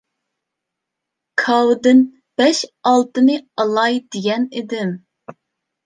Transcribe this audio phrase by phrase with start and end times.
[1.41, 2.01] كاۋىدىن
[2.43, 5.01] بەش-ئالتىنى ئالاي دېگەن ئىدىم.